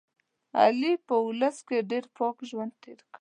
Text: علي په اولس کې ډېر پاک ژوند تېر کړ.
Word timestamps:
علي 0.59 0.93
په 1.07 1.13
اولس 1.23 1.57
کې 1.67 1.87
ډېر 1.89 2.03
پاک 2.17 2.37
ژوند 2.49 2.73
تېر 2.83 2.99
کړ. 3.01 3.07